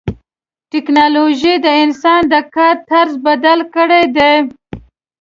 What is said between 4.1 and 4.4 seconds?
دی.